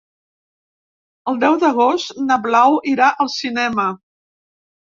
[1.31, 3.87] El deu d'agost na Blau irà al cinema.